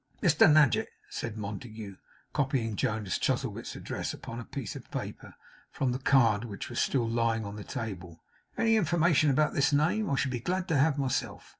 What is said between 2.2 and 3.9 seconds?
copying Jonas Chuzzlewit's